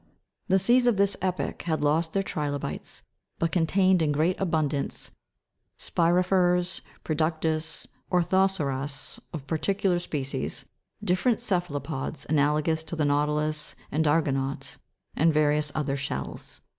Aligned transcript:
The 0.47 0.57
seas 0.57 0.87
of 0.87 0.97
this 0.97 1.15
epoch 1.21 1.61
had 1.61 1.83
lost 1.83 2.13
their 2.13 2.23
tri'lobites; 2.23 3.03
but 3.37 3.51
contained, 3.51 4.01
in 4.01 4.11
great 4.11 4.41
abundance, 4.41 5.11
spi'rifers, 5.77 6.81
productus, 7.03 7.85
orthoceras 8.11 9.19
of 9.31 9.45
particular 9.45 9.99
species, 9.99 10.65
different 11.03 11.37
ce'phalopods, 11.39 12.25
analogous 12.25 12.83
to 12.85 12.95
the 12.95 13.05
nautilus 13.05 13.75
and 13.91 14.07
argo 14.07 14.31
naut, 14.31 14.77
and 15.15 15.35
various 15.35 15.71
other 15.75 15.95
shells. 15.95 16.61